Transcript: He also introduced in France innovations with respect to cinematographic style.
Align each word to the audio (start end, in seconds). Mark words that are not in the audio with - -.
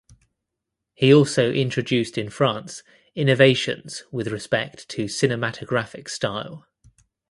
He 0.95 1.13
also 1.13 1.51
introduced 1.51 2.17
in 2.17 2.31
France 2.31 2.81
innovations 3.13 4.01
with 4.11 4.29
respect 4.29 4.89
to 4.89 5.03
cinematographic 5.05 6.09
style. 6.09 6.65